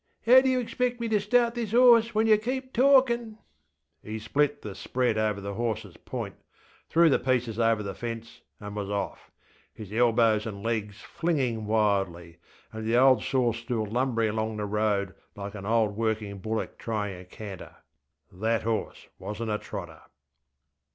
How 0.25 0.41
do 0.41 0.49
yer 0.49 0.59
expect 0.59 0.99
me 0.99 1.07
to 1.09 1.19
start 1.19 1.53
this 1.53 1.73
horse 1.73 2.15
when 2.15 2.25
yer 2.25 2.35
keep 2.37 2.73
talkinŌĆÖ? 2.73 3.37
ŌĆÖ 3.37 3.37
He 4.01 4.17
split 4.17 4.63
the 4.63 4.69
ŌĆśspreadŌĆÖ 4.71 5.17
over 5.29 5.41
the 5.41 5.53
horseŌĆÖs 5.53 6.05
point, 6.05 6.35
threw 6.89 7.07
the 7.07 7.19
pieces 7.19 7.59
over 7.59 7.83
the 7.83 7.93
fence, 7.93 8.41
and 8.59 8.75
was 8.75 8.89
off, 8.89 9.29
his 9.71 9.91
elbows 9.93 10.47
and 10.47 10.63
legs 10.63 11.01
flinging 11.01 11.67
wildly, 11.67 12.39
and 12.73 12.83
the 12.83 12.97
old 12.97 13.21
saw 13.23 13.51
stool 13.51 13.85
lumbering 13.85 14.31
along 14.31 14.57
the 14.57 14.65
road 14.65 15.13
like 15.35 15.53
an 15.53 15.67
old 15.67 15.95
working 15.95 16.39
bullock 16.39 16.79
trying 16.79 17.21
a 17.21 17.23
canter. 17.23 17.75
That 18.31 18.63
horse 18.63 19.07
wasnŌĆÖt 19.19 19.53
a 19.53 19.57
trotter. 19.59 20.01